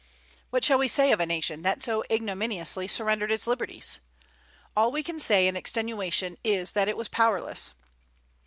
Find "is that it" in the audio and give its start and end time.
6.43-6.97